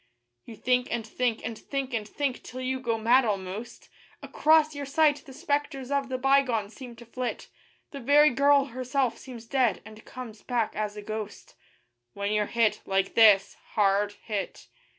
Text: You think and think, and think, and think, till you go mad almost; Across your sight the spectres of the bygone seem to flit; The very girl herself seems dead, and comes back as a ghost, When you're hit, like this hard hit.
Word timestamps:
You 0.45 0.55
think 0.55 0.87
and 0.89 1.05
think, 1.05 1.45
and 1.45 1.55
think, 1.55 1.93
and 1.93 2.07
think, 2.07 2.41
till 2.41 2.59
you 2.61 2.79
go 2.79 2.97
mad 2.97 3.23
almost; 3.23 3.87
Across 4.23 4.73
your 4.73 4.87
sight 4.87 5.17
the 5.27 5.31
spectres 5.31 5.91
of 5.91 6.09
the 6.09 6.17
bygone 6.17 6.71
seem 6.71 6.95
to 6.95 7.05
flit; 7.05 7.49
The 7.91 7.99
very 7.99 8.31
girl 8.31 8.65
herself 8.73 9.19
seems 9.19 9.45
dead, 9.45 9.79
and 9.85 10.03
comes 10.03 10.41
back 10.41 10.75
as 10.75 10.97
a 10.97 11.03
ghost, 11.03 11.53
When 12.15 12.31
you're 12.31 12.47
hit, 12.47 12.81
like 12.87 13.13
this 13.13 13.53
hard 13.75 14.13
hit. 14.23 14.69